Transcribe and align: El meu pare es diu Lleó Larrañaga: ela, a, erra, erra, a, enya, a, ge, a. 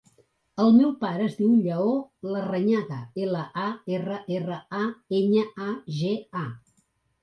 El 0.61 0.71
meu 0.77 0.93
pare 1.03 1.27
es 1.31 1.35
diu 1.41 1.51
Lleó 1.67 1.91
Larrañaga: 2.37 2.99
ela, 3.27 3.45
a, 3.67 3.69
erra, 4.01 4.21
erra, 4.41 4.61
a, 4.83 4.85
enya, 5.23 5.49
a, 5.71 5.73
ge, 6.05 6.19
a. 6.47 6.49